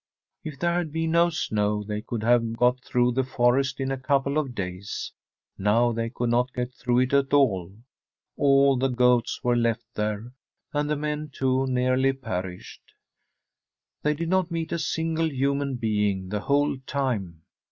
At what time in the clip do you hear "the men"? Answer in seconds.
10.89-11.29